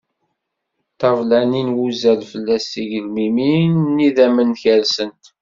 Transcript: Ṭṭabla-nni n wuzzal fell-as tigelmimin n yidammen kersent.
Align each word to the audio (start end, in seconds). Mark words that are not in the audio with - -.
Ṭṭabla-nni 0.91 1.61
n 1.65 1.73
wuzzal 1.75 2.21
fell-as 2.31 2.65
tigelmimin 2.71 3.73
n 3.95 3.95
yidammen 4.03 4.51
kersent. 4.61 5.23